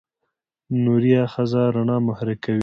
[0.83, 2.59] نوري آخذه رڼا محرک کوي.